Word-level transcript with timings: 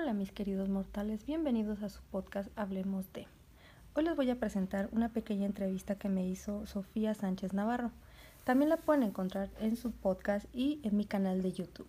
Hola 0.00 0.14
mis 0.14 0.32
queridos 0.32 0.70
mortales, 0.70 1.26
bienvenidos 1.26 1.82
a 1.82 1.90
su 1.90 2.00
podcast 2.04 2.48
Hablemos 2.56 3.12
de. 3.12 3.26
Hoy 3.94 4.04
les 4.04 4.16
voy 4.16 4.30
a 4.30 4.40
presentar 4.40 4.88
una 4.92 5.10
pequeña 5.10 5.44
entrevista 5.44 5.96
que 5.96 6.08
me 6.08 6.26
hizo 6.26 6.66
Sofía 6.66 7.12
Sánchez 7.12 7.52
Navarro. 7.52 7.90
También 8.44 8.70
la 8.70 8.78
pueden 8.78 9.02
encontrar 9.02 9.50
en 9.58 9.76
su 9.76 9.92
podcast 9.92 10.46
y 10.54 10.80
en 10.84 10.96
mi 10.96 11.04
canal 11.04 11.42
de 11.42 11.52
YouTube. 11.52 11.86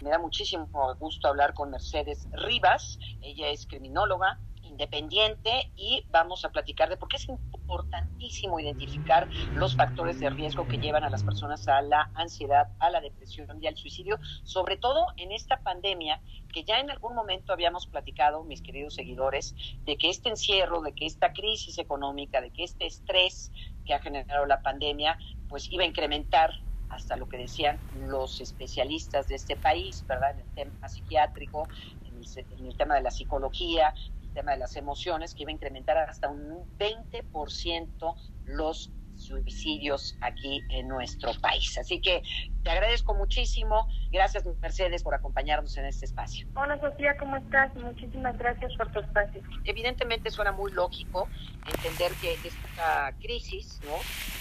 Me 0.00 0.08
da 0.08 0.18
muchísimo 0.18 0.66
gusto 0.98 1.28
hablar 1.28 1.52
con 1.52 1.70
Mercedes 1.70 2.26
Rivas. 2.32 2.98
Ella 3.20 3.50
es 3.50 3.66
criminóloga, 3.66 4.40
independiente 4.62 5.70
y 5.76 6.02
vamos 6.10 6.46
a 6.46 6.50
platicar 6.50 6.88
de 6.88 6.96
por 6.96 7.10
qué 7.10 7.16
es 7.18 7.26
importantísimo 7.68 8.58
identificar 8.58 9.28
los 9.54 9.76
factores 9.76 10.18
de 10.18 10.30
riesgo 10.30 10.66
que 10.66 10.78
llevan 10.78 11.04
a 11.04 11.10
las 11.10 11.22
personas 11.22 11.68
a 11.68 11.82
la 11.82 12.10
ansiedad, 12.14 12.68
a 12.78 12.88
la 12.88 13.00
depresión 13.00 13.62
y 13.62 13.66
al 13.66 13.76
suicidio, 13.76 14.18
sobre 14.42 14.78
todo 14.78 15.06
en 15.18 15.32
esta 15.32 15.60
pandemia 15.62 16.22
que 16.50 16.64
ya 16.64 16.80
en 16.80 16.90
algún 16.90 17.14
momento 17.14 17.52
habíamos 17.52 17.86
platicado, 17.86 18.42
mis 18.42 18.62
queridos 18.62 18.94
seguidores, 18.94 19.54
de 19.84 19.98
que 19.98 20.08
este 20.08 20.30
encierro, 20.30 20.80
de 20.80 20.94
que 20.94 21.04
esta 21.04 21.34
crisis 21.34 21.78
económica, 21.78 22.40
de 22.40 22.50
que 22.50 22.64
este 22.64 22.86
estrés 22.86 23.52
que 23.84 23.92
ha 23.92 24.00
generado 24.00 24.46
la 24.46 24.62
pandemia, 24.62 25.18
pues 25.48 25.70
iba 25.70 25.82
a 25.82 25.86
incrementar 25.86 26.50
hasta 26.88 27.16
lo 27.16 27.28
que 27.28 27.36
decían 27.36 27.78
los 28.08 28.40
especialistas 28.40 29.28
de 29.28 29.34
este 29.34 29.56
país, 29.56 30.06
¿verdad? 30.06 30.30
En 30.30 30.40
el 30.40 30.54
tema 30.54 30.88
psiquiátrico, 30.88 31.68
en 32.06 32.66
el 32.66 32.76
tema 32.78 32.94
de 32.94 33.02
la 33.02 33.10
psicología, 33.10 33.92
tema 34.38 34.52
de 34.52 34.58
las 34.58 34.76
emociones, 34.76 35.34
que 35.34 35.42
iba 35.42 35.50
a 35.50 35.54
incrementar 35.54 35.98
hasta 35.98 36.28
un 36.28 36.64
20% 36.78 38.14
los 38.44 38.92
suicidios 39.16 40.16
aquí 40.20 40.62
en 40.70 40.86
nuestro 40.86 41.32
país. 41.40 41.76
Así 41.76 42.00
que 42.00 42.22
te 42.62 42.70
agradezco 42.70 43.14
muchísimo. 43.14 43.88
Gracias, 44.12 44.44
Mercedes, 44.60 45.02
por 45.02 45.14
acompañarnos 45.16 45.76
en 45.76 45.86
este 45.86 46.04
espacio. 46.04 46.46
Hola, 46.54 46.78
Sofía, 46.80 47.16
¿cómo 47.16 47.36
estás? 47.36 47.74
Muchísimas 47.74 48.38
gracias 48.38 48.72
por 48.76 48.92
tu 48.92 49.00
espacio. 49.00 49.42
Evidentemente 49.64 50.30
suena 50.30 50.52
muy 50.52 50.70
lógico 50.70 51.28
entender 51.66 52.12
que 52.20 52.34
esta 52.34 53.12
crisis 53.18 53.80
¿no? 53.84 53.96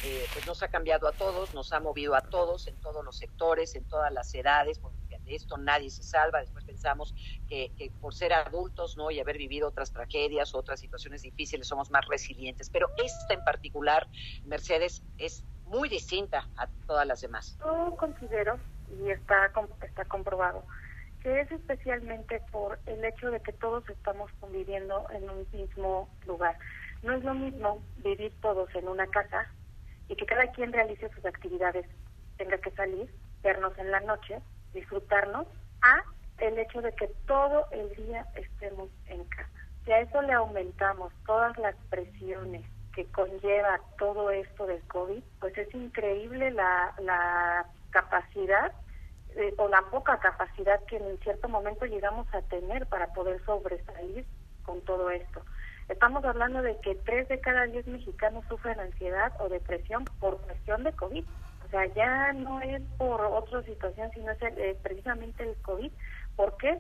Eh, 0.07 0.25
pues 0.33 0.45
nos 0.45 0.61
ha 0.61 0.67
cambiado 0.67 1.07
a 1.07 1.11
todos, 1.11 1.55
nos 1.55 1.73
ha 1.73 1.79
movido 1.79 2.13
a 2.13 2.21
todos, 2.21 2.67
en 2.67 2.75
todos 2.81 3.03
los 3.03 3.17
sectores, 3.17 3.73
en 3.73 3.83
todas 3.85 4.13
las 4.13 4.31
edades, 4.35 4.79
de 5.27 5.35
esto 5.35 5.57
nadie 5.57 5.89
se 5.89 6.03
salva. 6.03 6.39
Después 6.39 6.65
pensamos 6.65 7.13
que, 7.47 7.91
por 8.01 8.15
ser 8.15 8.33
adultos 8.33 8.97
¿no? 8.97 9.11
y 9.11 9.19
haber 9.19 9.37
vivido 9.37 9.67
otras 9.67 9.91
tragedias, 9.91 10.55
otras 10.55 10.79
situaciones 10.79 11.21
difíciles, 11.21 11.67
somos 11.67 11.91
más 11.91 12.05
resilientes. 12.07 12.69
Pero 12.69 12.87
esta 12.97 13.33
en 13.33 13.43
particular, 13.43 14.07
Mercedes, 14.45 15.03
es 15.17 15.43
muy 15.65 15.89
distinta 15.89 16.47
a 16.57 16.67
todas 16.87 17.05
las 17.05 17.21
demás. 17.21 17.57
Yo 17.59 17.95
considero, 17.97 18.59
y 18.89 19.11
está, 19.11 19.51
está 19.81 20.05
comprobado, 20.05 20.63
que 21.21 21.41
es 21.41 21.51
especialmente 21.51 22.41
por 22.51 22.79
el 22.85 23.03
hecho 23.03 23.29
de 23.29 23.41
que 23.41 23.53
todos 23.53 23.87
estamos 23.89 24.31
conviviendo 24.39 25.05
en 25.11 25.29
un 25.29 25.45
mismo 25.51 26.09
lugar. 26.25 26.57
No 27.03 27.13
es 27.13 27.23
lo 27.23 27.33
mismo 27.33 27.83
vivir 27.97 28.33
todos 28.41 28.73
en 28.75 28.87
una 28.87 29.07
casa 29.07 29.51
y 30.07 30.15
que 30.15 30.25
cada 30.25 30.51
quien 30.51 30.71
realice 30.71 31.09
sus 31.09 31.25
actividades, 31.25 31.85
tenga 32.37 32.57
que 32.59 32.71
salir, 32.71 33.11
vernos 33.43 33.77
en 33.77 33.91
la 33.91 33.99
noche 34.01 34.41
disfrutarnos, 34.77 35.47
a 35.81 36.03
el 36.39 36.57
hecho 36.59 36.81
de 36.81 36.93
que 36.93 37.07
todo 37.25 37.65
el 37.71 37.93
día 37.95 38.25
estemos 38.35 38.89
en 39.07 39.23
casa. 39.25 39.49
Si 39.85 39.91
a 39.91 39.99
eso 39.99 40.21
le 40.21 40.33
aumentamos 40.33 41.11
todas 41.25 41.57
las 41.57 41.75
presiones 41.89 42.63
que 42.93 43.05
conlleva 43.05 43.79
todo 43.97 44.31
esto 44.31 44.65
del 44.65 44.81
COVID, 44.87 45.23
pues 45.39 45.57
es 45.57 45.73
increíble 45.73 46.51
la, 46.51 46.93
la 46.99 47.65
capacidad 47.91 48.71
eh, 49.35 49.53
o 49.57 49.67
la 49.67 49.81
poca 49.91 50.19
capacidad 50.19 50.83
que 50.85 50.97
en 50.97 51.17
cierto 51.19 51.47
momento 51.47 51.85
llegamos 51.85 52.27
a 52.33 52.41
tener 52.43 52.87
para 52.87 53.13
poder 53.13 53.43
sobresalir 53.45 54.25
con 54.63 54.81
todo 54.81 55.09
esto. 55.09 55.41
Estamos 55.89 56.25
hablando 56.25 56.61
de 56.61 56.77
que 56.81 56.95
tres 56.95 57.27
de 57.29 57.39
cada 57.39 57.65
diez 57.65 57.87
mexicanos 57.87 58.43
sufren 58.49 58.79
ansiedad 58.79 59.31
o 59.39 59.47
depresión 59.47 60.05
por 60.19 60.41
cuestión 60.41 60.83
de 60.83 60.91
COVID. 60.91 61.23
O 61.67 61.69
sea, 61.69 61.85
ya 61.93 62.31
no 62.31 62.61
es 62.61 62.81
por 62.97 63.19
otra 63.21 63.61
situación, 63.63 64.09
sino 64.13 64.31
es 64.31 64.41
eh, 64.41 64.77
precisamente 64.81 65.43
el 65.43 65.55
COVID. 65.57 65.91
¿Por 66.37 66.55
qué? 66.55 66.79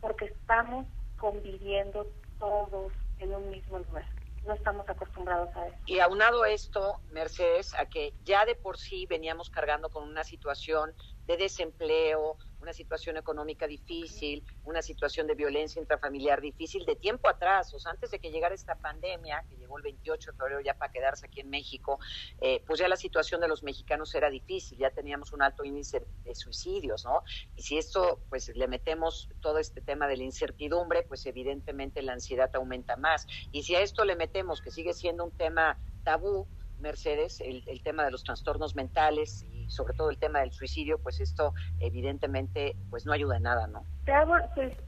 Porque 0.00 0.26
estamos 0.26 0.86
conviviendo 1.16 2.06
todos 2.38 2.92
en 3.18 3.34
un 3.34 3.50
mismo 3.50 3.78
lugar. 3.78 4.04
No 4.46 4.52
estamos 4.52 4.86
acostumbrados 4.88 5.48
a 5.56 5.68
eso. 5.68 5.76
Y 5.86 6.00
aunado 6.00 6.44
esto, 6.44 7.00
Mercedes, 7.12 7.74
a 7.78 7.86
que 7.86 8.12
ya 8.24 8.44
de 8.44 8.54
por 8.54 8.76
sí 8.76 9.06
veníamos 9.06 9.48
cargando 9.48 9.88
con 9.88 10.04
una 10.04 10.22
situación 10.22 10.92
de 11.26 11.38
desempleo, 11.38 12.36
una 12.66 12.72
situación 12.72 13.16
económica 13.16 13.68
difícil, 13.68 14.44
una 14.64 14.82
situación 14.82 15.28
de 15.28 15.36
violencia 15.36 15.80
intrafamiliar 15.80 16.40
difícil 16.40 16.84
de 16.84 16.96
tiempo 16.96 17.28
atrás, 17.28 17.72
o 17.72 17.78
sea, 17.78 17.92
antes 17.92 18.10
de 18.10 18.18
que 18.18 18.32
llegara 18.32 18.56
esta 18.56 18.74
pandemia, 18.74 19.44
que 19.48 19.56
llegó 19.56 19.76
el 19.76 19.84
28 19.84 20.32
de 20.32 20.36
febrero 20.36 20.60
ya 20.60 20.74
para 20.74 20.90
quedarse 20.90 21.26
aquí 21.26 21.38
en 21.38 21.48
México, 21.48 22.00
eh, 22.40 22.64
pues 22.66 22.80
ya 22.80 22.88
la 22.88 22.96
situación 22.96 23.40
de 23.40 23.46
los 23.46 23.62
mexicanos 23.62 24.12
era 24.16 24.30
difícil, 24.30 24.78
ya 24.78 24.90
teníamos 24.90 25.32
un 25.32 25.42
alto 25.42 25.62
índice 25.62 26.04
de 26.24 26.34
suicidios, 26.34 27.04
¿no? 27.04 27.22
Y 27.54 27.62
si 27.62 27.78
esto, 27.78 28.20
pues 28.30 28.48
le 28.48 28.66
metemos 28.66 29.28
todo 29.40 29.58
este 29.58 29.80
tema 29.80 30.08
de 30.08 30.16
la 30.16 30.24
incertidumbre, 30.24 31.04
pues 31.04 31.24
evidentemente 31.26 32.02
la 32.02 32.14
ansiedad 32.14 32.50
aumenta 32.54 32.96
más. 32.96 33.28
Y 33.52 33.62
si 33.62 33.76
a 33.76 33.80
esto 33.80 34.04
le 34.04 34.16
metemos 34.16 34.60
que 34.60 34.72
sigue 34.72 34.92
siendo 34.92 35.24
un 35.24 35.30
tema 35.30 35.78
tabú, 36.02 36.48
Mercedes, 36.80 37.40
el, 37.40 37.62
el 37.68 37.82
tema 37.82 38.04
de 38.04 38.10
los 38.10 38.22
trastornos 38.22 38.74
mentales 38.74 39.46
y 39.50 39.55
sobre 39.66 39.94
todo 39.94 40.10
el 40.10 40.18
tema 40.18 40.40
del 40.40 40.52
suicidio, 40.52 40.98
pues 40.98 41.20
esto 41.20 41.54
evidentemente 41.80 42.76
pues 42.90 43.06
no 43.06 43.12
ayuda 43.12 43.36
en 43.36 43.44
nada, 43.44 43.66
¿no? 43.66 43.84
Te 44.04 44.12
hago, 44.12 44.34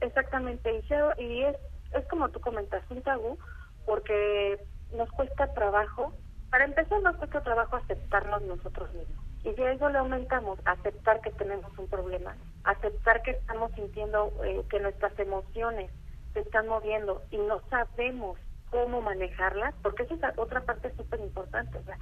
exactamente, 0.00 0.72
y, 0.72 1.22
y 1.22 1.42
es, 1.44 1.56
es 1.92 2.06
como 2.08 2.28
tú 2.30 2.40
comentas, 2.40 2.82
un 2.90 3.02
tabú, 3.02 3.38
porque 3.86 4.64
nos 4.92 5.10
cuesta 5.12 5.52
trabajo, 5.54 6.12
para 6.50 6.64
empezar 6.64 7.02
nos 7.02 7.16
cuesta 7.16 7.42
trabajo 7.42 7.76
aceptarnos 7.76 8.42
nosotros 8.42 8.92
mismos. 8.94 9.24
Y 9.44 9.54
si 9.54 9.62
a 9.62 9.72
eso 9.72 9.88
le 9.88 9.98
aumentamos, 9.98 10.58
aceptar 10.64 11.20
que 11.20 11.30
tenemos 11.30 11.76
un 11.78 11.88
problema, 11.88 12.36
aceptar 12.64 13.22
que 13.22 13.32
estamos 13.32 13.72
sintiendo 13.72 14.32
eh, 14.44 14.62
que 14.68 14.80
nuestras 14.80 15.16
emociones 15.18 15.90
se 16.32 16.40
están 16.40 16.68
moviendo 16.68 17.22
y 17.30 17.38
no 17.38 17.60
sabemos 17.70 18.38
cómo 18.70 19.00
manejarlas, 19.00 19.74
porque 19.82 20.04
esa 20.04 20.14
es 20.14 20.38
otra 20.38 20.60
parte 20.62 20.94
súper 20.96 21.20
importante. 21.20 21.78
O 21.78 21.82
sea, 21.84 21.98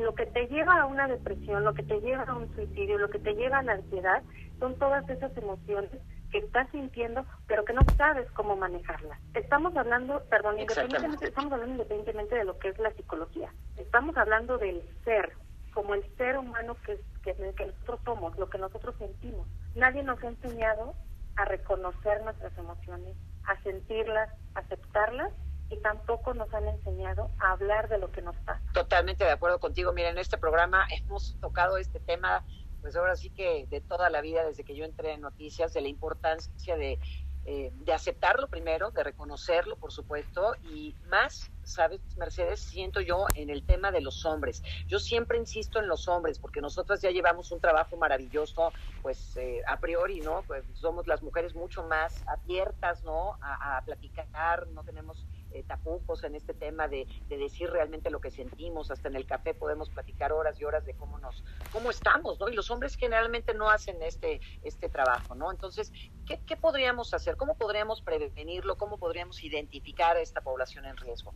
lo 0.00 0.14
que 0.14 0.26
te 0.26 0.46
lleva 0.46 0.80
a 0.80 0.86
una 0.86 1.06
depresión, 1.08 1.64
lo 1.64 1.74
que 1.74 1.82
te 1.82 2.00
lleva 2.00 2.24
a 2.24 2.34
un 2.34 2.54
suicidio, 2.54 2.98
lo 2.98 3.10
que 3.10 3.18
te 3.18 3.34
lleva 3.34 3.58
a 3.58 3.62
la 3.62 3.72
ansiedad, 3.72 4.22
son 4.58 4.78
todas 4.78 5.08
esas 5.08 5.36
emociones 5.36 5.90
que 6.30 6.38
estás 6.38 6.68
sintiendo, 6.70 7.24
pero 7.46 7.64
que 7.64 7.72
no 7.72 7.80
sabes 7.96 8.30
cómo 8.32 8.56
manejarlas. 8.56 9.18
Estamos 9.34 9.76
hablando, 9.76 10.22
perdón, 10.28 10.58
independientemente, 10.60 11.26
estamos 11.26 11.52
hablando 11.52 11.74
independientemente 11.74 12.34
de 12.34 12.44
lo 12.44 12.58
que 12.58 12.68
es 12.68 12.78
la 12.78 12.92
psicología. 12.92 13.52
Estamos 13.76 14.16
hablando 14.16 14.58
del 14.58 14.82
ser, 15.04 15.32
como 15.72 15.94
el 15.94 16.04
ser 16.16 16.36
humano 16.36 16.76
que, 16.84 17.00
que, 17.22 17.34
que 17.34 17.66
nosotros 17.66 18.00
somos, 18.04 18.38
lo 18.38 18.50
que 18.50 18.58
nosotros 18.58 18.94
sentimos. 18.98 19.46
Nadie 19.74 20.02
nos 20.02 20.22
ha 20.22 20.28
enseñado 20.28 20.94
a 21.36 21.44
reconocer 21.44 22.22
nuestras 22.24 22.56
emociones, 22.58 23.16
a 23.46 23.56
sentirlas, 23.62 24.28
a 24.54 24.60
aceptarlas 24.60 25.32
y 25.70 25.76
tampoco 25.78 26.34
nos 26.34 26.52
han 26.54 26.66
enseñado 26.68 27.30
a 27.38 27.52
hablar 27.52 27.88
de 27.88 27.98
lo 27.98 28.10
que 28.10 28.22
nos 28.22 28.36
pasa. 28.38 28.62
Totalmente 28.72 29.24
de 29.24 29.30
acuerdo 29.30 29.58
contigo. 29.60 29.92
Mira, 29.92 30.08
en 30.08 30.18
este 30.18 30.38
programa 30.38 30.86
hemos 30.90 31.36
tocado 31.40 31.76
este 31.76 32.00
tema, 32.00 32.44
pues 32.80 32.96
ahora 32.96 33.16
sí 33.16 33.30
que 33.30 33.66
de 33.68 33.80
toda 33.80 34.10
la 34.10 34.20
vida, 34.20 34.44
desde 34.44 34.64
que 34.64 34.74
yo 34.74 34.84
entré 34.84 35.12
en 35.12 35.20
noticias, 35.20 35.72
de 35.74 35.80
la 35.82 35.88
importancia 35.88 36.76
de, 36.76 36.98
eh, 37.44 37.72
de 37.72 37.92
aceptarlo 37.92 38.48
primero, 38.48 38.90
de 38.90 39.02
reconocerlo, 39.02 39.76
por 39.76 39.92
supuesto, 39.92 40.54
y 40.70 40.94
más, 41.08 41.50
sabes, 41.64 42.00
Mercedes, 42.16 42.60
siento 42.60 43.00
yo 43.00 43.26
en 43.34 43.50
el 43.50 43.64
tema 43.64 43.90
de 43.90 44.00
los 44.00 44.24
hombres. 44.24 44.62
Yo 44.86 44.98
siempre 44.98 45.38
insisto 45.38 45.78
en 45.78 45.88
los 45.88 46.08
hombres, 46.08 46.38
porque 46.38 46.60
nosotras 46.60 47.00
ya 47.00 47.10
llevamos 47.10 47.52
un 47.52 47.60
trabajo 47.60 47.96
maravilloso, 47.96 48.72
pues 49.02 49.36
eh, 49.36 49.62
a 49.66 49.78
priori, 49.78 50.20
¿no? 50.20 50.42
Pues 50.46 50.64
somos 50.74 51.06
las 51.06 51.22
mujeres 51.22 51.54
mucho 51.54 51.82
más 51.84 52.22
abiertas, 52.26 53.02
¿no? 53.04 53.38
A, 53.40 53.78
a 53.78 53.82
platicar, 53.82 54.66
no 54.68 54.82
tenemos 54.82 55.26
eh, 55.52 55.64
tapujos 55.66 56.24
en 56.24 56.34
este 56.34 56.54
tema 56.54 56.88
de, 56.88 57.06
decir 57.28 57.70
realmente 57.70 58.10
lo 58.10 58.20
que 58.20 58.30
sentimos, 58.30 58.90
hasta 58.90 59.08
en 59.08 59.16
el 59.16 59.24
café 59.24 59.54
podemos 59.54 59.88
platicar 59.90 60.32
horas 60.32 60.60
y 60.60 60.64
horas 60.64 60.84
de 60.84 60.94
cómo 60.94 61.18
nos, 61.18 61.44
cómo 61.72 61.90
estamos, 61.90 62.38
¿no? 62.40 62.48
Y 62.48 62.54
los 62.54 62.70
hombres 62.70 62.96
generalmente 62.96 63.54
no 63.54 63.70
hacen 63.70 64.02
este, 64.02 64.40
este 64.62 64.88
trabajo, 64.88 65.34
¿no? 65.34 65.50
Entonces, 65.50 65.92
¿qué, 66.26 66.40
qué 66.46 66.56
podríamos 66.56 67.14
hacer? 67.14 67.36
¿Cómo 67.36 67.56
podríamos 67.56 68.02
prevenirlo? 68.02 68.76
¿Cómo 68.76 68.98
podríamos 68.98 69.42
identificar 69.42 70.16
a 70.16 70.20
esta 70.20 70.40
población 70.40 70.84
en 70.84 70.96
riesgo? 70.96 71.32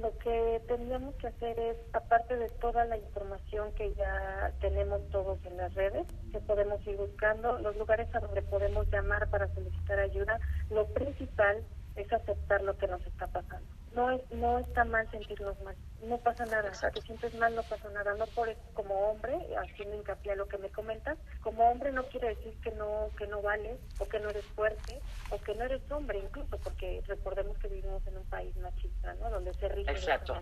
Lo 0.00 0.16
que 0.18 0.62
tendríamos 0.68 1.14
que 1.16 1.26
hacer 1.26 1.58
es, 1.58 1.76
aparte 1.92 2.36
de 2.36 2.48
toda 2.48 2.84
la 2.84 2.96
información 2.96 3.72
que 3.74 3.94
ya 3.94 4.52
tenemos 4.60 5.08
todos 5.10 5.44
en 5.44 5.56
las 5.56 5.74
redes, 5.74 6.06
que 6.32 6.38
podemos 6.40 6.84
ir 6.86 6.96
buscando, 6.96 7.58
los 7.58 7.76
lugares 7.76 8.12
a 8.14 8.20
donde 8.20 8.42
podemos 8.42 8.86
llamar 8.90 9.28
para 9.30 9.52
solicitar 9.54 9.98
ayuda, 9.98 10.38
lo 10.70 10.86
principal 10.88 11.64
es 11.96 12.12
aceptar 12.12 12.62
lo 12.62 12.76
que 12.76 12.88
nos 12.88 13.04
está 13.06 13.26
pasando. 13.26 13.68
No 13.94 14.10
es, 14.10 14.20
no 14.32 14.58
está 14.58 14.84
mal 14.84 15.08
sentirnos 15.10 15.60
mal, 15.62 15.76
no 16.02 16.18
pasa 16.18 16.44
nada, 16.46 16.72
si 16.74 16.86
te 16.92 17.00
sientes 17.02 17.34
mal 17.34 17.54
no 17.54 17.62
pasa 17.62 17.88
nada, 17.90 18.14
no 18.14 18.26
por 18.26 18.48
eso 18.48 18.60
como 18.74 18.94
hombre, 19.10 19.38
haciendo 19.56 19.96
hincapié 19.96 20.32
a 20.32 20.36
lo 20.36 20.48
que 20.48 20.58
me 20.58 20.70
comentas, 20.70 21.18
como 21.40 21.70
hombre 21.70 21.92
no 21.92 22.04
quiere 22.08 22.34
decir 22.34 22.58
que 22.60 22.72
no 22.72 23.10
que 23.16 23.26
no 23.26 23.40
vales 23.40 23.78
o 23.98 24.08
que 24.08 24.18
no 24.18 24.30
eres 24.30 24.44
fuerte 24.54 25.00
o 25.30 25.38
que 25.38 25.54
no 25.54 25.64
eres 25.64 25.82
hombre 25.90 26.18
incluso, 26.18 26.58
porque 26.58 27.02
recordemos 27.06 27.56
que 27.58 27.68
vivimos 27.68 28.06
en 28.06 28.18
un 28.18 28.24
país 28.24 28.54
machista, 28.56 29.14
¿no? 29.14 29.30
Donde 29.30 29.54
se 29.54 29.68
rige 29.68 29.90
Exacto. 29.90 30.38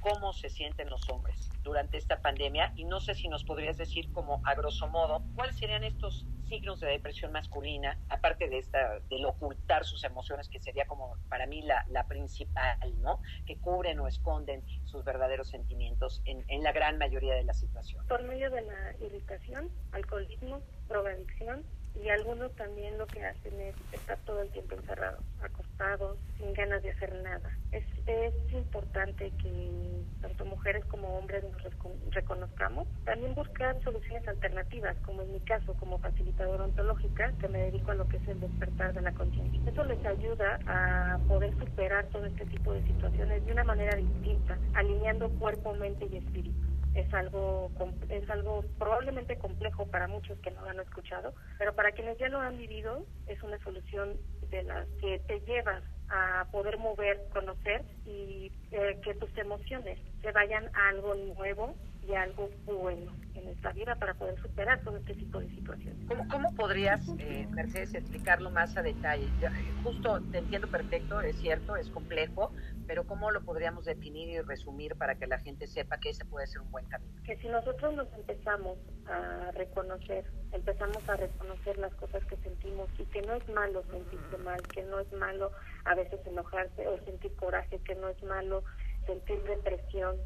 ¿Cómo 0.00 0.32
se 0.32 0.48
sienten 0.48 0.88
los 0.90 1.08
hombres 1.10 1.50
durante 1.62 1.96
esta 1.96 2.20
pandemia? 2.20 2.72
Y 2.76 2.84
no 2.84 3.00
sé 3.00 3.14
si 3.14 3.28
nos 3.28 3.44
podrías 3.44 3.76
decir 3.76 4.12
como 4.12 4.40
a 4.44 4.54
grosso 4.54 4.88
modo, 4.88 5.22
¿cuáles 5.34 5.56
serían 5.56 5.84
estos 5.84 6.26
signos 6.48 6.80
de 6.80 6.88
depresión 6.88 7.32
masculina, 7.32 7.98
aparte 8.08 8.48
de 8.48 8.58
esta, 8.58 9.00
del 9.10 9.26
ocultar 9.26 9.84
sus 9.84 10.02
emociones, 10.04 10.48
que 10.48 10.60
sería 10.60 10.86
como 10.86 11.16
para 11.28 11.46
mí 11.46 11.62
la, 11.62 11.84
la 11.88 12.06
principal, 12.06 12.78
¿no? 12.96 13.20
Que 13.46 13.56
cubren 13.56 14.00
o 14.00 14.06
esconden 14.08 14.62
sus 14.84 15.04
verdaderos 15.04 15.48
sentimientos 15.48 16.22
en, 16.24 16.44
en 16.48 16.62
la 16.62 16.72
gran 16.72 16.98
mayoría 16.98 17.34
de 17.34 17.44
las 17.44 17.58
situaciones. 17.58 18.06
Por 18.08 18.22
medio 18.22 18.50
de 18.50 18.62
la 18.62 18.96
irritación, 19.00 19.70
alcoholismo, 19.92 20.62
drogadicción, 20.88 21.64
y 22.02 22.08
algunos 22.10 22.54
también 22.56 22.96
lo 22.98 23.06
que 23.06 23.24
hacen 23.24 23.60
es 23.60 23.74
estar 23.92 24.18
todo 24.24 24.42
el 24.42 24.50
tiempo 24.50 24.74
encerrados, 24.74 25.22
acostados, 25.42 26.18
sin 26.36 26.52
ganas 26.54 26.82
de 26.82 26.90
hacer 26.90 27.14
nada. 27.22 27.50
Es, 27.72 27.84
es 28.06 28.34
importante 28.52 29.32
que 29.42 30.02
tanto 30.20 30.44
mujeres 30.44 30.84
como 30.86 31.18
hombres 31.18 31.44
nos 31.44 32.12
reconozcamos. 32.14 32.86
También 33.04 33.34
buscar 33.34 33.80
soluciones 33.82 34.26
alternativas, 34.28 34.96
como 35.04 35.22
en 35.22 35.32
mi 35.32 35.40
caso, 35.40 35.74
como 35.74 35.98
facilitadora 35.98 36.64
ontológica, 36.64 37.32
que 37.40 37.48
me 37.48 37.58
dedico 37.64 37.90
a 37.90 37.94
lo 37.94 38.08
que 38.08 38.16
es 38.18 38.28
el 38.28 38.40
despertar 38.40 38.94
de 38.94 39.02
la 39.02 39.12
conciencia. 39.12 39.60
Eso 39.66 39.84
les 39.84 40.04
ayuda 40.04 40.58
a 40.66 41.18
poder 41.26 41.52
superar 41.58 42.06
todo 42.06 42.26
este 42.26 42.46
tipo 42.46 42.72
de 42.72 42.82
situaciones 42.86 43.44
de 43.44 43.52
una 43.52 43.64
manera 43.64 43.96
distinta, 43.96 44.58
alineando 44.74 45.28
cuerpo, 45.38 45.74
mente 45.74 46.06
y 46.10 46.16
espíritu 46.18 46.77
es 46.94 47.12
algo 47.14 47.70
es 48.08 48.28
algo 48.30 48.64
probablemente 48.78 49.36
complejo 49.38 49.86
para 49.86 50.08
muchos 50.08 50.38
que 50.40 50.50
no 50.50 50.62
lo 50.62 50.70
han 50.70 50.80
escuchado, 50.80 51.34
pero 51.58 51.74
para 51.74 51.92
quienes 51.92 52.18
ya 52.18 52.28
lo 52.28 52.40
han 52.40 52.56
vivido 52.56 53.04
es 53.26 53.42
una 53.42 53.58
solución 53.58 54.16
de 54.50 54.62
las 54.62 54.88
que 55.00 55.18
te 55.26 55.40
llevas 55.40 55.82
a 56.10 56.46
poder 56.50 56.78
mover, 56.78 57.28
conocer 57.32 57.84
y 58.06 58.50
eh, 58.70 58.98
que 59.04 59.14
tus 59.14 59.36
emociones 59.36 59.98
se 60.22 60.32
vayan 60.32 60.70
a 60.74 60.88
algo 60.88 61.14
nuevo 61.14 61.74
y 62.08 62.14
algo 62.14 62.50
bueno 62.64 63.12
en 63.34 63.48
esta 63.48 63.72
vida 63.72 63.94
para 63.96 64.14
poder 64.14 64.40
superar 64.40 64.80
todo 64.82 64.96
este 64.96 65.14
tipo 65.14 65.38
de 65.40 65.48
situaciones. 65.50 66.06
¿Cómo, 66.08 66.26
cómo 66.28 66.54
podrías, 66.54 67.00
eh, 67.18 67.46
Mercedes, 67.50 67.94
explicarlo 67.94 68.50
más 68.50 68.76
a 68.76 68.82
detalle? 68.82 69.26
Eh, 69.26 69.50
justo 69.84 70.20
te 70.32 70.38
entiendo 70.38 70.68
perfecto, 70.68 71.20
es 71.20 71.36
cierto, 71.36 71.76
es 71.76 71.88
complejo, 71.90 72.52
pero 72.86 73.06
¿cómo 73.06 73.30
lo 73.30 73.42
podríamos 73.42 73.84
definir 73.84 74.28
y 74.30 74.40
resumir 74.40 74.96
para 74.96 75.16
que 75.16 75.26
la 75.26 75.38
gente 75.38 75.66
sepa 75.66 75.98
que 75.98 76.10
ese 76.10 76.24
puede 76.24 76.46
ser 76.46 76.62
un 76.62 76.70
buen 76.70 76.86
camino? 76.86 77.12
Que 77.24 77.36
si 77.36 77.48
nosotros 77.48 77.94
nos 77.94 78.12
empezamos 78.14 78.78
a 79.06 79.50
reconocer, 79.52 80.24
empezamos 80.52 81.06
a 81.08 81.16
reconocer 81.16 81.78
las 81.78 81.94
cosas 81.94 82.24
que 82.24 82.36
sentimos 82.38 82.88
y 82.98 83.04
que 83.04 83.20
no 83.22 83.34
es 83.34 83.46
malo 83.50 83.84
sentirse 83.90 84.38
mal, 84.38 84.62
que 84.62 84.82
no 84.84 84.98
es 84.98 85.12
malo 85.12 85.52
a 85.84 85.94
veces 85.94 86.20
enojarse 86.26 86.88
o 86.88 86.98
sentir 87.04 87.34
coraje, 87.36 87.78
que 87.80 87.94
no 87.94 88.08
es 88.08 88.22
malo 88.22 88.64
sentir 89.06 89.42
depresión, 89.44 90.16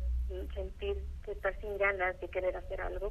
sentir 0.55 0.96
que 1.25 1.32
estar 1.32 1.58
sin 1.61 1.79
ganas 1.79 2.19
de 2.20 2.29
querer 2.29 2.56
hacer 2.56 2.81
algo. 2.81 3.11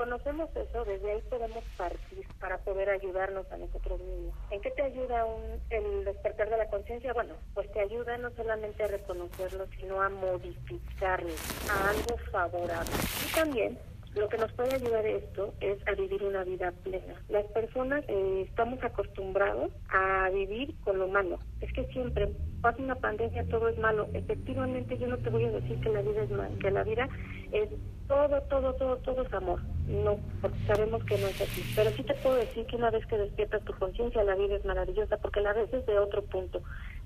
conocemos 0.00 0.48
eso, 0.56 0.82
desde 0.86 1.10
ahí 1.12 1.20
podemos 1.28 1.62
partir 1.76 2.26
para 2.40 2.56
poder 2.58 2.88
ayudarnos 2.88 3.44
a 3.52 3.58
nosotros 3.58 4.00
mismos. 4.00 4.34
¿En 4.50 4.62
qué 4.62 4.70
te 4.70 4.82
ayuda 4.82 5.26
un, 5.26 5.60
el 5.68 6.06
despertar 6.06 6.48
de 6.48 6.56
la 6.56 6.70
conciencia? 6.70 7.12
Bueno, 7.12 7.34
pues 7.52 7.70
te 7.72 7.80
ayuda 7.80 8.16
no 8.16 8.30
solamente 8.30 8.82
a 8.82 8.86
reconocerlo, 8.86 9.66
sino 9.78 10.00
a 10.00 10.08
modificarlo 10.08 11.34
a 11.70 11.90
algo 11.90 12.16
favorable. 12.32 12.90
Y 13.28 13.34
también 13.34 13.78
lo 14.14 14.28
que 14.28 14.38
nos 14.38 14.52
puede 14.52 14.74
ayudar 14.74 15.06
esto 15.06 15.54
es 15.60 15.78
a 15.86 15.92
vivir 15.92 16.22
una 16.24 16.44
vida 16.44 16.72
plena. 16.82 17.14
Las 17.28 17.44
personas 17.46 18.04
eh, 18.08 18.46
estamos 18.48 18.82
acostumbrados 18.82 19.70
a 19.90 20.30
vivir 20.30 20.74
con 20.80 20.98
lo 20.98 21.08
malo. 21.08 21.38
Es 21.60 21.72
que 21.72 21.84
siempre 21.92 22.28
pasa 22.60 22.82
una 22.82 22.94
pandemia, 22.94 23.46
todo 23.48 23.68
es 23.68 23.78
malo. 23.78 24.08
Efectivamente, 24.12 24.98
yo 24.98 25.06
no 25.06 25.18
te 25.18 25.30
voy 25.30 25.44
a 25.44 25.50
decir 25.50 25.80
que 25.80 25.88
la 25.88 26.02
vida 26.02 26.22
es 26.22 26.30
mal, 26.30 26.56
que 26.58 26.70
la 26.70 26.84
vida 26.84 27.08
es 27.52 27.68
todo, 28.06 28.40
todo, 28.42 28.74
todo, 28.74 28.96
todo 28.98 29.22
es 29.22 29.32
amor. 29.32 29.60
No, 29.86 30.18
porque 30.40 30.58
sabemos 30.66 31.04
que 31.04 31.18
no 31.18 31.26
es 31.26 31.40
así. 31.40 31.62
Pero 31.74 31.90
sí 31.90 32.02
te 32.02 32.14
puedo 32.14 32.36
decir 32.36 32.66
que 32.66 32.76
una 32.76 32.90
vez 32.90 33.06
que 33.06 33.18
despiertas 33.18 33.64
tu 33.64 33.72
conciencia, 33.74 34.22
la 34.24 34.34
vida 34.34 34.56
es 34.56 34.64
maravillosa, 34.64 35.16
porque 35.18 35.40
la 35.40 35.52
ves 35.52 35.70
desde 35.70 35.98
otro 35.98 36.22
punto. 36.22 36.62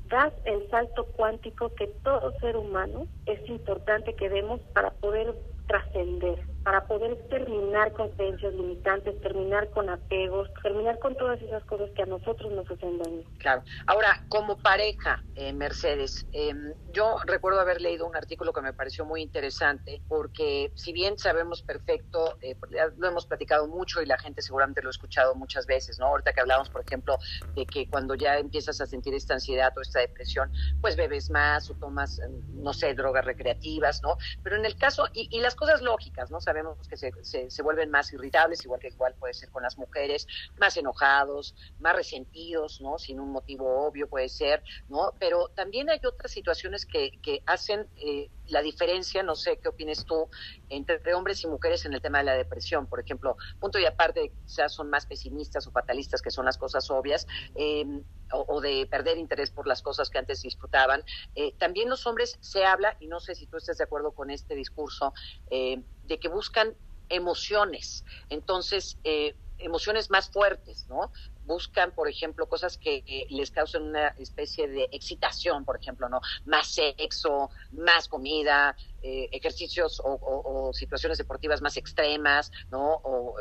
Das 0.09 0.33
el 0.45 0.69
salto 0.71 1.07
cuántico 1.17 1.75
que 1.75 1.87
todo 2.03 2.39
ser 2.41 2.57
humano 2.57 3.07
es 3.27 3.49
importante 3.49 4.15
que 4.15 4.29
demos 4.29 4.61
para 4.73 4.91
poder 4.91 5.35
trascender 5.67 6.54
para 6.65 6.87
poder 6.87 7.17
terminar 7.29 7.93
con 7.93 8.09
creencias 8.13 8.55
limitantes, 8.55 9.21
terminar 9.21 9.69
con 9.71 9.91
apegos, 9.91 10.49
terminar 10.63 10.99
con 10.99 11.15
todas 11.15 11.41
esas 11.43 11.63
cosas 11.65 11.91
que 11.95 12.03
a 12.03 12.07
nosotros 12.07 12.51
nos 12.53 12.69
hacen 12.71 12.99
daño. 12.99 13.23
Claro. 13.39 13.63
Ahora, 13.87 14.25
como 14.31 14.57
pareja, 14.57 15.23
eh, 15.35 15.53
Mercedes, 15.53 16.27
em, 16.33 16.73
yo 16.91 17.19
recuerdo 17.27 17.61
haber 17.61 17.83
leído 17.83 18.07
un 18.07 18.17
artículo 18.17 18.55
que 18.55 18.63
me 18.63 18.73
pareció 18.73 19.05
muy 19.05 19.21
interesante, 19.21 20.01
porque 20.09 20.73
si 20.75 20.95
bien 20.95 21.19
sabemos 21.19 21.63
perfecto, 21.63 22.39
eh, 22.41 22.57
lo 22.97 23.09
hemos 23.09 23.27
platicado 23.27 23.69
mucho 23.69 24.01
y 24.01 24.07
la 24.07 24.19
gente 24.19 24.41
seguramente 24.41 24.81
lo 24.81 24.89
ha 24.89 24.91
escuchado 24.91 25.35
muchas 25.35 25.67
veces, 25.67 25.99
¿no? 25.99 26.07
Ahorita 26.07 26.33
que 26.33 26.41
hablamos, 26.41 26.71
por 26.71 26.81
ejemplo, 26.81 27.19
de 27.55 27.67
que 27.67 27.91
cuando 27.91 28.15
ya 28.15 28.39
empiezas 28.39 28.81
a 28.81 28.87
sentir 28.87 29.13
esta 29.13 29.35
ansiedad 29.35 29.77
o 29.77 29.83
esta 29.83 30.01
depresión, 30.01 30.51
pues 30.81 30.97
bebes 30.97 31.29
más 31.29 31.69
o 31.69 31.75
tomas, 31.75 32.23
no 32.55 32.73
sé, 32.73 32.95
drogas 32.95 33.27
recreativas, 33.27 34.03
¿no? 34.03 34.17
Pero 34.43 34.57
en 34.57 34.65
el 34.65 34.77
caso, 34.79 35.09
y, 35.13 35.29
y 35.31 35.41
las 35.41 35.55
cosas 35.55 35.83
lógicas, 35.83 36.31
¿no? 36.31 36.41
Sabemos 36.55 36.87
que 36.89 36.97
se, 36.97 37.51
se, 37.51 37.63
vuelven 37.63 37.91
más 37.91 38.13
irritables, 38.13 38.65
igual 38.65 38.81
que 38.81 38.89
igual 38.89 39.15
puede 39.19 39.35
ser 39.35 39.51
con 39.51 39.65
las 39.65 39.77
mujeres, 39.77 40.27
más 40.57 40.77
enojados, 40.77 41.55
más 41.81 41.97
resentidos, 41.97 42.81
¿no? 42.81 42.97
Sin 42.99 43.19
un 43.19 43.33
motivo 43.33 43.87
obvio 43.87 44.09
puede 44.09 44.29
ser, 44.29 44.63
¿no? 44.89 45.13
Pero 45.19 45.49
también 45.49 45.91
hay 45.91 46.01
otras 46.07 46.31
situaciones 46.31 46.87
que, 46.87 47.19
que 47.21 47.43
hacen 47.47 47.89
eh, 47.97 48.31
la 48.47 48.63
diferencia, 48.63 49.23
no 49.23 49.35
sé 49.35 49.59
qué 49.59 49.69
opines 49.69 50.05
tú, 50.05 50.29
entre 50.69 51.15
hombres 51.15 51.43
y 51.43 51.47
mujeres 51.47 51.85
en 51.87 51.95
el 51.95 52.01
tema 52.01 52.19
de 52.19 52.25
la 52.25 52.35
depresión, 52.35 52.87
por 52.87 53.01
ejemplo, 53.01 53.37
punto 53.59 53.79
y 53.79 53.87
aparte, 53.87 54.33
quizás 54.47 54.73
son 54.73 54.91
más 54.91 55.07
pesimistas 55.07 55.67
o 55.67 55.71
fatalistas, 55.71 56.23
que 56.23 56.31
son 56.31 56.45
las 56.45 56.59
cosas 56.59 56.91
obvias, 56.91 57.27
em, 57.55 58.05
o, 58.33 58.61
de 58.61 58.87
perder 58.87 59.19
interés 59.19 59.51
por 59.51 59.67
las 59.67 59.83
cosas 59.83 60.11
que 60.11 60.19
antes 60.19 60.43
disfrutaban. 60.43 61.05
Eh, 61.35 61.55
también 61.59 61.89
los 61.89 62.07
hombres 62.07 62.37
se 62.41 62.65
habla, 62.65 62.97
y 63.01 63.07
no 63.07 63.21
sé 63.21 63.35
si 63.35 63.47
tú 63.47 63.57
estás 63.57 63.79
de 63.79 63.85
acuerdo 63.85 64.13
con 64.13 64.31
este 64.31 64.55
discurso, 64.55 65.13
eh, 65.51 65.83
de 66.07 66.19
que 66.19 66.29
buscan 66.29 66.75
emociones. 67.09 68.05
Entonces, 68.29 68.99
eh, 69.05 69.35
emociones 69.59 70.11
más 70.11 70.31
fuertes, 70.31 70.87
¿no? 70.89 71.13
Buscan, 71.45 71.93
por 71.93 72.09
ejemplo, 72.09 72.49
cosas 72.49 72.79
que 72.79 73.27
les 73.31 73.51
causen 73.51 73.83
una 73.83 74.09
especie 74.19 74.69
de 74.69 74.89
excitación, 74.93 75.65
por 75.65 75.77
ejemplo, 75.81 76.09
¿no? 76.09 76.21
Más 76.45 76.69
sexo, 76.69 77.51
más 77.73 78.09
comida, 78.09 78.77
eh, 79.03 79.29
ejercicios 79.33 80.01
o, 80.01 80.19
o, 80.21 80.73
situaciones 80.73 81.19
deportivas 81.19 81.61
más 81.61 81.77
extremas, 81.77 82.51
¿no? 82.71 83.01
O 83.05 83.37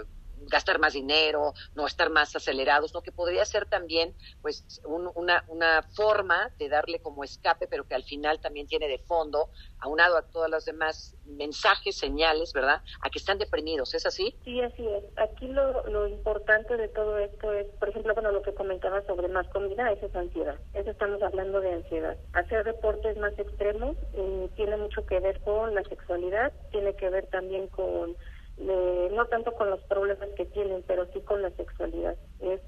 gastar 0.48 0.80
más 0.80 0.94
dinero, 0.94 1.54
no 1.76 1.86
estar 1.88 2.10
más 2.10 2.36
acelerados, 2.36 2.94
¿no? 2.94 3.02
Que 3.02 3.12
podría 3.12 3.46
ser 3.46 3.66
también, 3.66 4.16
pues, 4.42 4.82
una, 4.86 5.44
una 5.48 5.84
forma 5.96 6.52
de 6.58 6.70
darle 6.70 7.02
como 7.02 7.24
escape, 7.24 7.68
pero 7.68 7.86
que 7.86 7.96
al 7.96 8.04
final 8.04 8.40
también 8.40 8.68
tiene 8.68 8.88
de 8.88 9.00
fondo, 9.00 9.50
aunado 9.80 10.18
a 10.18 10.24
todas 10.24 10.50
las 10.50 10.66
demás 10.66 11.16
mensajes, 11.26 11.98
señales, 11.98 12.54
¿verdad? 12.54 12.82
A 13.02 13.10
que 13.10 13.20
están 13.20 13.38
deprimidos, 13.38 13.94
¿es 13.94 14.06
así? 14.06 14.36
Sí, 14.44 14.62
así 14.62 14.88
es. 14.88 15.04
Aquí 15.18 15.48
lo, 15.48 15.86
lo 15.88 16.08
importante 16.08 16.78
de 16.78 16.88
todo 16.90 17.18
esto 17.18 17.54
es, 17.54 17.68
por 17.80 17.90
ejemplo, 17.90 18.14
bueno, 18.14 18.32
lo 18.32 18.42
que 18.42 18.54
comentaba 18.54 19.02
sobre 19.06 19.28
más 19.28 19.48
comida, 19.50 19.92
eso 19.92 20.06
es 20.06 20.16
ansiedad. 20.16 20.60
Eso 20.74 20.92
estamos 20.92 21.22
hablando 21.22 21.62
de 21.62 21.74
ansiedad. 21.74 22.18
Hacer 22.34 22.64
deportes 22.64 23.18
más 23.18 23.38
extremos 23.38 23.96
eh, 24.14 24.50
tiene 24.56 24.78
mucho 24.78 25.06
que 25.06 25.20
ver 25.20 25.40
con 25.42 25.74
la 25.76 25.84
sexualidad, 25.84 26.54
tiene 26.72 26.96
que 26.96 27.10
ver 27.10 27.28
también 27.28 27.68
con 27.68 28.16
no 28.64 29.26
tanto 29.28 29.54
con 29.54 29.70
los 29.70 29.82
problemas 29.84 30.30
que 30.36 30.46
tienen, 30.46 30.84
pero 30.88 31.08
sí 31.14 31.22
con 31.22 31.42
la 31.42 31.52
sexualidad. 31.52 32.16
Es, 32.40 32.62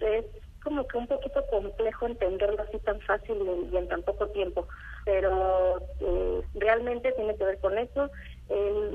es 0.00 0.24
como 0.62 0.86
que 0.86 0.98
un 0.98 1.06
poquito 1.06 1.44
complejo 1.46 2.06
entenderlo 2.06 2.62
así 2.62 2.78
tan 2.80 3.00
fácil 3.00 3.36
y 3.72 3.76
en, 3.76 3.88
tan 3.88 4.02
poco 4.02 4.28
tiempo, 4.28 4.66
pero 5.04 5.82
eh, 6.00 6.42
realmente 6.54 7.12
tiene 7.12 7.36
que 7.36 7.44
ver 7.44 7.58
con 7.58 7.78
eso 7.78 8.10